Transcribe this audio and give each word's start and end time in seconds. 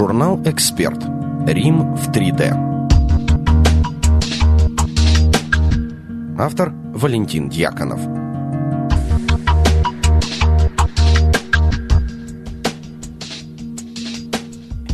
Журнал 0.00 0.40
«Эксперт». 0.46 0.98
Рим 1.46 1.94
в 1.94 2.10
3D. 2.10 2.56
Автор 6.38 6.72
Валентин 6.94 7.50
Дьяконов. 7.50 8.00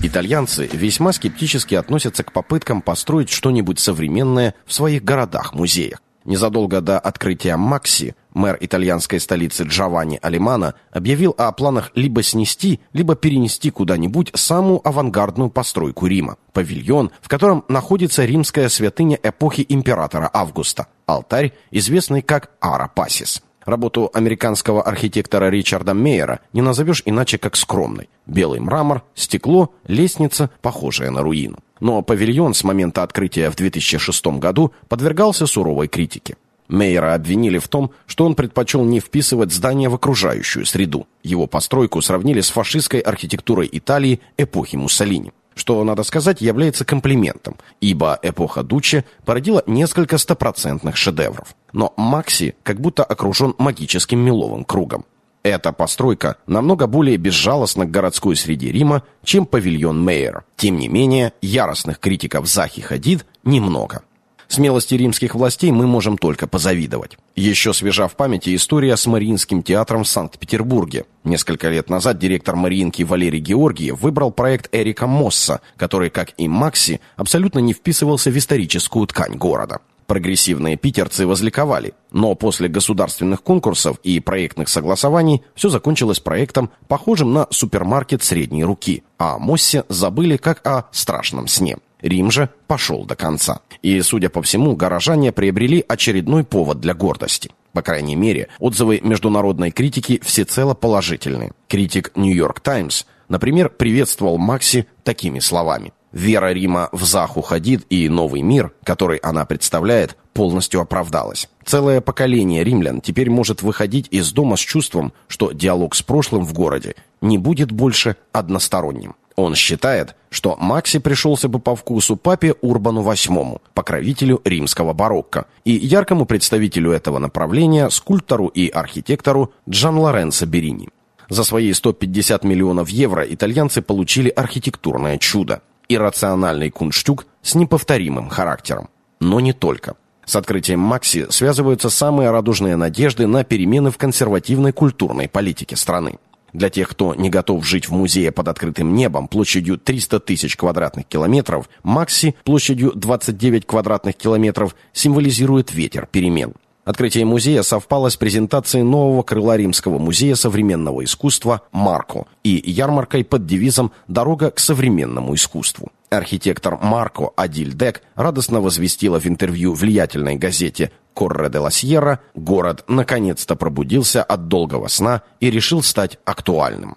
Итальянцы 0.03 0.69
весьма 0.73 1.13
скептически 1.13 1.77
относятся 1.77 2.25
к 2.25 2.33
попыткам 2.33 2.83
построить 2.83 3.31
что-нибудь 3.31 3.79
современное 3.79 4.57
в 4.67 4.75
своих 4.75 5.05
городах-музеях. 5.05 6.01
Незадолго 6.27 6.81
до 6.81 6.99
открытия 6.99 7.57
Макси 7.57 8.17
мэр 8.35 8.59
итальянской 8.61 9.21
столицы 9.21 9.63
Джованни 9.63 10.19
Алимана 10.21 10.75
объявил 10.91 11.33
о 11.39 11.53
планах 11.53 11.93
либо 11.95 12.25
снести, 12.25 12.81
либо 12.93 13.15
перенести 13.15 13.71
куда-нибудь 13.71 14.33
самую 14.35 14.87
авангардную 14.87 15.51
постройку 15.51 16.07
Рима– 16.07 16.37
павильон, 16.53 17.13
в 17.23 17.29
котором 17.29 17.65
находится 17.69 18.25
римская 18.25 18.69
святыня 18.69 19.19
эпохи 19.23 19.65
императора 19.69 20.29
Августа– 20.33 20.89
алтарь, 21.07 21.53
известный 21.71 22.23
как 22.23 22.51
Ара 22.61 22.89
Пасис. 22.89 23.41
Работу 23.67 24.09
американского 24.15 24.81
архитектора 24.81 25.51
Ричарда 25.51 25.93
Мейера 25.93 26.39
не 26.53 26.63
назовешь 26.63 27.03
иначе 27.05 27.37
как 27.37 27.57
скромной. 27.57 28.09
Белый 28.25 28.61
мрамор, 28.61 29.03
стекло, 29.17 29.73
лестница, 29.89 30.51
похожая 30.63 31.11
на 31.11 31.23
руину. 31.23 31.59
Но 31.81 32.01
павильон 32.03 32.55
с 32.55 32.63
момента 32.63 33.03
открытия 33.03 33.51
в 33.51 33.57
2006 33.57 34.27
году 34.39 34.73
подвергался 34.89 35.49
суровой 35.49 35.89
критике. 35.89 36.37
Мейера 36.69 37.15
обвинили 37.15 37.59
в 37.59 37.67
том, 37.67 37.91
что 38.07 38.25
он 38.25 38.37
предпочел 38.37 38.85
не 38.85 39.01
вписывать 39.01 39.53
здание 39.53 39.89
в 39.89 39.95
окружающую 39.95 40.65
среду. 40.65 41.09
Его 41.25 41.49
постройку 41.49 42.01
сравнили 42.01 42.43
с 42.43 42.51
фашистской 42.51 43.01
архитектурой 43.01 43.69
Италии 43.71 44.21
эпохи 44.37 44.77
Муссолини. 44.77 45.33
Что, 45.57 45.83
надо 45.85 46.03
сказать, 46.03 46.43
является 46.43 46.85
комплиментом, 46.85 47.57
ибо 47.81 48.19
эпоха 48.23 48.63
Дуччи 48.63 49.05
породила 49.25 49.63
несколько 49.67 50.19
стопроцентных 50.19 50.97
шедевров. 50.99 51.57
Но 51.73 51.95
Макси 51.97 52.55
как 52.63 52.79
будто 52.79 53.03
окружен 53.03 53.55
магическим 53.57 54.19
меловым 54.19 54.65
кругом. 54.65 55.07
Эта 55.43 55.73
постройка 55.73 56.37
намного 56.47 56.87
более 56.87 57.17
безжалостна 57.17 57.87
к 57.87 57.91
городской 57.91 58.37
среде 58.37 58.71
Рима, 58.71 59.05
чем 59.25 59.47
павильон 59.47 60.03
Мейер. 60.05 60.45
Тем 60.57 60.77
не 60.77 60.89
менее, 60.89 61.33
яростных 61.41 62.01
критиков 62.01 62.47
Захи 62.47 62.83
Хадид 62.83 63.25
немного. 63.43 64.03
Смелости 64.49 64.95
римских 64.95 65.35
властей 65.35 65.73
мы 65.73 65.87
можем 65.87 66.19
только 66.19 66.47
позавидовать. 66.47 67.19
Еще 67.35 67.73
свежа 67.73 68.09
в 68.09 68.17
памяти 68.17 68.55
история 68.55 68.97
с 68.97 69.07
Мариинским 69.07 69.63
театром 69.63 70.05
в 70.05 70.09
Санкт-Петербурге. 70.09 71.05
Несколько 71.25 71.69
лет 71.69 71.91
назад 71.91 72.19
директор 72.19 72.57
Мариинки 72.57 73.03
Валерий 73.03 73.41
Георгиев 73.41 74.01
выбрал 74.01 74.31
проект 74.31 74.69
Эрика 74.73 75.07
Мосса, 75.07 75.61
который, 75.77 76.11
как 76.11 76.33
и 76.39 76.49
Макси, 76.49 77.01
абсолютно 77.17 77.59
не 77.59 77.73
вписывался 77.73 78.31
в 78.31 78.39
историческую 78.39 79.07
ткань 79.07 79.35
города. 79.35 79.81
Прогрессивные 80.07 80.77
питерцы 80.77 81.27
возликовали, 81.27 81.95
но 82.13 82.37
после 82.37 82.69
государственных 82.69 83.43
конкурсов 83.43 83.99
и 84.05 84.21
проектных 84.21 84.69
согласований 84.69 85.43
все 85.57 85.69
закончилось 85.69 86.21
проектом, 86.21 86.71
похожим 86.87 87.33
на 87.33 87.49
супермаркет 87.51 88.23
средней 88.23 88.63
руки, 88.63 89.03
а 89.19 89.35
о 89.35 89.39
Моссе 89.39 89.85
забыли 89.89 90.37
как 90.37 90.65
о 90.65 90.85
страшном 90.93 91.49
сне. 91.49 91.77
Рим 92.01 92.31
же 92.31 92.51
пошел 92.67 93.05
до 93.05 93.17
конца. 93.17 93.61
И, 93.83 94.01
судя 94.03 94.29
по 94.29 94.43
всему, 94.43 94.77
горожане 94.77 95.33
приобрели 95.33 95.85
очередной 95.87 96.45
повод 96.45 96.81
для 96.81 96.95
гордости. 96.95 97.51
По 97.73 97.83
крайней 97.83 98.17
мере, 98.17 98.49
отзывы 98.59 99.01
международной 99.03 99.71
критики 99.71 100.21
всецело 100.25 100.75
положительные. 100.75 101.53
Критик 101.69 102.13
«Нью-Йорк 102.17 102.61
Таймс», 102.61 103.05
например, 103.29 103.71
приветствовал 103.71 104.39
Макси 104.39 104.87
такими 105.05 105.41
словами. 105.41 105.93
Вера 106.13 106.53
Рима 106.53 106.89
в 106.93 107.05
Заху 107.05 107.43
Хадид 107.43 107.85
и 107.91 108.09
новый 108.09 108.41
мир, 108.41 108.73
который 108.85 109.19
она 109.19 109.45
представляет, 109.45 110.17
полностью 110.33 110.81
оправдалась. 110.81 111.49
Целое 111.65 112.01
поколение 112.01 112.65
римлян 112.65 113.03
теперь 113.03 113.29
может 113.29 113.61
выходить 113.61 114.09
из 114.11 114.33
дома 114.33 114.57
с 114.57 114.61
чувством, 114.61 115.13
что 115.29 115.53
диалог 115.53 115.95
с 115.95 116.03
прошлым 116.03 116.45
в 116.45 116.55
городе 116.55 116.95
не 117.21 117.37
будет 117.37 117.71
больше 117.71 118.17
односторонним. 118.33 119.15
Он 119.37 119.55
считает, 119.55 120.17
что 120.31 120.57
Макси 120.59 120.99
пришелся 120.99 121.49
бы 121.49 121.59
по 121.59 121.77
вкусу 121.77 122.17
папе 122.17 122.55
Урбану 122.63 123.03
VIII, 123.03 123.61
покровителю 123.75 124.41
римского 124.45 124.95
барокко, 124.95 125.47
и 125.65 125.73
яркому 125.73 126.25
представителю 126.25 126.91
этого 126.91 127.19
направления, 127.19 127.91
скульптору 127.91 128.47
и 128.47 128.69
архитектору 128.69 129.53
Джан 129.69 129.99
Лоренцо 129.99 130.47
Берини. 130.47 130.89
За 131.29 131.45
свои 131.45 131.73
150 131.73 132.45
миллионов 132.45 132.89
евро 132.89 133.25
итальянцы 133.25 133.83
получили 133.83 134.31
архитектурное 134.31 135.19
чудо 135.19 135.61
иррациональный 135.89 136.71
кунштюк 136.71 137.27
с 137.43 137.55
неповторимым 137.55 138.29
характером. 138.29 138.89
Но 139.21 139.41
не 139.41 139.53
только. 139.53 139.97
С 140.25 140.35
открытием 140.35 140.81
Макси 140.81 141.27
связываются 141.31 141.89
самые 141.89 142.31
радужные 142.31 142.75
надежды 142.75 143.27
на 143.29 143.45
перемены 143.45 143.91
в 143.91 143.97
консервативной 143.97 144.73
культурной 144.73 145.29
политике 145.29 145.77
страны. 145.77 146.19
Для 146.57 146.71
тех, 146.71 146.89
кто 146.89 147.15
не 147.15 147.29
готов 147.29 147.67
жить 147.67 147.87
в 147.87 147.93
музее 147.93 148.33
под 148.33 148.49
открытым 148.49 148.95
небом 148.95 149.29
площадью 149.29 149.77
300 149.77 150.21
тысяч 150.21 150.57
квадратных 150.57 151.05
километров, 151.05 151.69
Макси 151.83 152.35
площадью 152.45 152.93
29 152.95 153.67
квадратных 153.67 154.17
километров 154.17 154.75
символизирует 154.95 155.75
ветер 155.75 156.09
перемен. 156.11 156.55
Открытие 156.87 157.27
музея 157.27 157.61
совпало 157.61 158.09
с 158.09 158.17
презентацией 158.17 158.85
нового 158.85 159.23
крыла 159.23 159.59
Римского 159.59 159.99
музея 159.99 160.35
современного 160.35 161.05
искусства 161.05 161.61
«Марко» 161.73 162.25
и 162.43 162.63
ярмаркой 162.65 163.23
под 163.23 163.45
девизом 163.45 163.93
«Дорога 164.09 164.51
к 164.51 164.59
современному 164.59 165.35
искусству». 165.35 165.93
Архитектор 166.11 166.79
Марко 166.81 167.31
Адиль 167.37 167.75
Дек 167.75 168.03
радостно 168.15 168.61
возвестила 168.61 169.19
в 169.19 169.27
интервью 169.27 169.75
влиятельной 169.75 170.37
газете 170.37 170.93
«Корре 171.15 171.49
де 171.49 171.59
ла 171.59 171.71
Сьерра» 171.71 172.21
город 172.35 172.85
наконец-то 172.89 173.57
пробудился 173.57 174.23
от 174.23 174.49
долгого 174.49 174.89
сна 174.89 175.23
и 175.41 175.51
решил 175.51 175.83
стать 175.83 176.19
актуальным. 176.25 176.97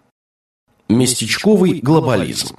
Местечковый 0.89 1.79
глобализм. 1.79 2.57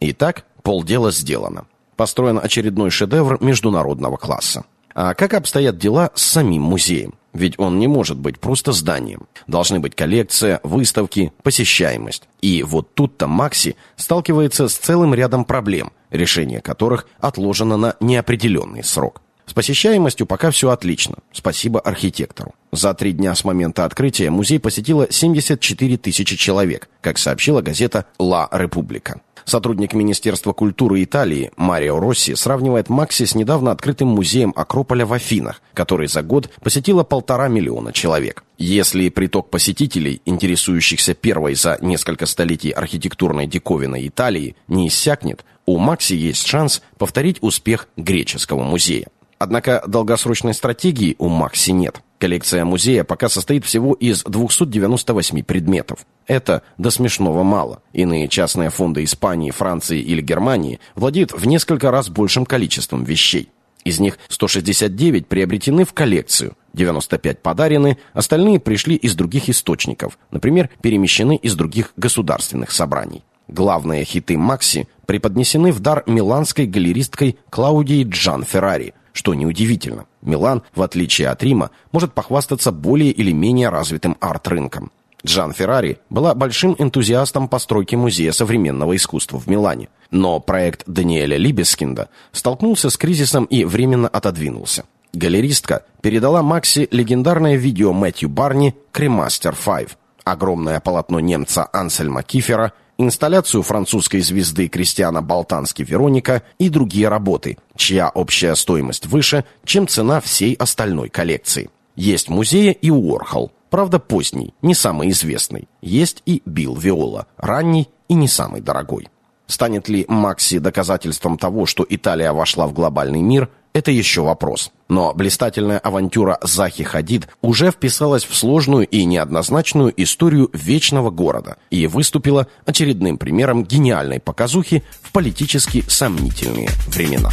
Итак, 0.00 0.44
полдела 0.62 1.10
сделано. 1.10 1.66
Построен 1.96 2.38
очередной 2.42 2.90
шедевр 2.90 3.38
международного 3.40 4.16
класса. 4.16 4.64
А 4.94 5.14
как 5.14 5.34
обстоят 5.34 5.78
дела 5.78 6.10
с 6.14 6.22
самим 6.22 6.62
музеем? 6.62 7.14
Ведь 7.34 7.58
он 7.58 7.78
не 7.80 7.88
может 7.88 8.16
быть 8.16 8.38
просто 8.38 8.72
зданием. 8.72 9.26
Должны 9.48 9.80
быть 9.80 9.96
коллекция, 9.96 10.60
выставки, 10.62 11.32
посещаемость. 11.42 12.22
И 12.40 12.62
вот 12.62 12.94
тут-то 12.94 13.26
Макси 13.26 13.76
сталкивается 13.96 14.68
с 14.68 14.74
целым 14.74 15.14
рядом 15.14 15.44
проблем, 15.44 15.92
решение 16.10 16.60
которых 16.60 17.08
отложено 17.18 17.76
на 17.76 17.96
неопределенный 18.00 18.84
срок. 18.84 19.20
С 19.46 19.52
посещаемостью 19.52 20.26
пока 20.26 20.50
все 20.50 20.70
отлично. 20.70 21.16
Спасибо 21.32 21.80
архитектору. 21.80 22.54
За 22.72 22.94
три 22.94 23.12
дня 23.12 23.34
с 23.34 23.44
момента 23.44 23.84
открытия 23.84 24.30
музей 24.30 24.58
посетило 24.58 25.06
74 25.10 25.98
тысячи 25.98 26.36
человек, 26.36 26.88
как 27.00 27.18
сообщила 27.18 27.60
газета 27.60 28.06
«Ла 28.18 28.48
Република». 28.50 29.20
Сотрудник 29.44 29.92
Министерства 29.92 30.52
культуры 30.52 31.02
Италии 31.02 31.50
Марио 31.56 32.00
Росси 32.00 32.34
сравнивает 32.34 32.88
Макси 32.88 33.24
с 33.24 33.34
недавно 33.34 33.70
открытым 33.72 34.08
музеем 34.08 34.52
Акрополя 34.56 35.04
в 35.04 35.12
Афинах, 35.12 35.60
который 35.74 36.08
за 36.08 36.22
год 36.22 36.50
посетило 36.62 37.04
полтора 37.04 37.48
миллиона 37.48 37.92
человек. 37.92 38.44
Если 38.56 39.08
приток 39.08 39.50
посетителей, 39.50 40.22
интересующихся 40.24 41.14
первой 41.14 41.54
за 41.54 41.78
несколько 41.80 42.26
столетий 42.26 42.70
архитектурной 42.70 43.46
диковиной 43.46 44.08
Италии, 44.08 44.56
не 44.68 44.88
иссякнет, 44.88 45.44
у 45.66 45.78
Макси 45.78 46.14
есть 46.14 46.46
шанс 46.46 46.82
повторить 46.98 47.38
успех 47.40 47.88
греческого 47.96 48.62
музея. 48.62 49.08
Однако 49.38 49.82
долгосрочной 49.86 50.54
стратегии 50.54 51.16
у 51.18 51.28
Макси 51.28 51.70
нет. 51.70 52.00
Коллекция 52.18 52.64
музея 52.64 53.04
пока 53.04 53.28
состоит 53.28 53.64
всего 53.64 53.92
из 53.94 54.22
298 54.22 55.42
предметов. 55.42 56.06
Это 56.26 56.62
до 56.78 56.90
смешного 56.90 57.42
мало. 57.42 57.82
Иные 57.92 58.28
частные 58.28 58.70
фонды 58.70 59.04
Испании, 59.04 59.50
Франции 59.50 60.00
или 60.00 60.20
Германии 60.20 60.80
владеют 60.94 61.32
в 61.32 61.46
несколько 61.46 61.90
раз 61.90 62.08
большим 62.08 62.46
количеством 62.46 63.04
вещей. 63.04 63.50
Из 63.84 64.00
них 64.00 64.18
169 64.28 65.26
приобретены 65.26 65.84
в 65.84 65.92
коллекцию, 65.92 66.56
95 66.72 67.42
подарены, 67.42 67.98
остальные 68.14 68.58
пришли 68.58 68.96
из 68.96 69.14
других 69.14 69.50
источников, 69.50 70.18
например, 70.30 70.70
перемещены 70.80 71.36
из 71.36 71.54
других 71.54 71.92
государственных 71.96 72.70
собраний. 72.70 73.22
Главные 73.46 74.04
хиты 74.04 74.38
Макси 74.38 74.88
преподнесены 75.04 75.70
в 75.70 75.80
дар 75.80 76.02
миланской 76.06 76.64
галеристкой 76.64 77.36
Клаудией 77.50 78.04
Джан 78.04 78.44
Феррари– 78.44 78.94
что 79.14 79.32
неудивительно. 79.32 80.04
Милан, 80.20 80.62
в 80.74 80.82
отличие 80.82 81.28
от 81.28 81.42
Рима, 81.42 81.70
может 81.92 82.12
похвастаться 82.12 82.72
более 82.72 83.12
или 83.12 83.32
менее 83.32 83.70
развитым 83.70 84.18
арт-рынком. 84.20 84.90
Джан 85.24 85.52
Феррари 85.52 85.98
была 86.10 86.34
большим 86.34 86.76
энтузиастом 86.78 87.48
постройки 87.48 87.94
Музея 87.94 88.32
современного 88.32 88.94
искусства 88.94 89.38
в 89.38 89.46
Милане. 89.46 89.88
Но 90.10 90.38
проект 90.40 90.82
Даниэля 90.86 91.38
Либескинда 91.38 92.10
столкнулся 92.32 92.90
с 92.90 92.98
кризисом 92.98 93.44
и 93.44 93.64
временно 93.64 94.08
отодвинулся. 94.08 94.84
Галеристка 95.14 95.84
передала 96.02 96.42
Макси 96.42 96.88
легендарное 96.90 97.56
видео 97.56 97.92
Мэтью 97.92 98.28
Барни 98.28 98.74
«Кремастер 98.92 99.54
5». 99.54 99.90
Огромное 100.24 100.80
полотно 100.80 101.20
немца 101.20 101.68
Ансельма 101.72 102.22
Кифера 102.22 102.72
инсталляцию 102.98 103.62
французской 103.62 104.20
звезды 104.20 104.68
Кристиана 104.68 105.22
Балтански 105.22 105.82
«Вероника» 105.82 106.42
и 106.58 106.68
другие 106.68 107.08
работы, 107.08 107.58
чья 107.76 108.08
общая 108.08 108.54
стоимость 108.54 109.06
выше, 109.06 109.44
чем 109.64 109.88
цена 109.88 110.20
всей 110.20 110.54
остальной 110.54 111.08
коллекции. 111.08 111.70
Есть 111.96 112.28
музеи 112.28 112.72
и 112.72 112.90
Уорхол, 112.90 113.52
правда 113.70 113.98
поздний, 113.98 114.54
не 114.62 114.74
самый 114.74 115.10
известный. 115.10 115.68
Есть 115.80 116.22
и 116.26 116.42
Билл 116.44 116.76
Виола, 116.76 117.26
ранний 117.36 117.88
и 118.08 118.14
не 118.14 118.28
самый 118.28 118.60
дорогой. 118.60 119.08
Станет 119.46 119.88
ли 119.88 120.06
Макси 120.08 120.58
доказательством 120.58 121.38
того, 121.38 121.66
что 121.66 121.86
Италия 121.88 122.32
вошла 122.32 122.66
в 122.66 122.72
глобальный 122.72 123.20
мир, 123.20 123.50
это 123.74 123.90
еще 123.90 124.22
вопрос. 124.22 124.70
Но 124.88 125.12
блистательная 125.12 125.78
авантюра 125.78 126.38
Захи 126.40 126.84
Хадид 126.84 127.28
уже 127.42 127.70
вписалась 127.70 128.24
в 128.24 128.34
сложную 128.34 128.86
и 128.86 129.04
неоднозначную 129.04 129.92
историю 130.02 130.48
вечного 130.52 131.10
города 131.10 131.56
и 131.70 131.86
выступила 131.86 132.46
очередным 132.64 133.18
примером 133.18 133.64
гениальной 133.64 134.20
показухи 134.20 134.84
в 135.02 135.12
политически 135.12 135.84
сомнительные 135.88 136.70
времена. 136.86 137.30